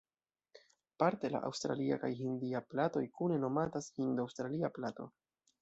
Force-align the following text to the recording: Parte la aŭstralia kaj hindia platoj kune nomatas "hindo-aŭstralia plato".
Parte 1.03 1.31
la 1.33 1.41
aŭstralia 1.49 1.99
kaj 2.05 2.11
hindia 2.21 2.63
platoj 2.71 3.05
kune 3.21 3.39
nomatas 3.47 3.93
"hindo-aŭstralia 4.01 4.77
plato". 4.81 5.11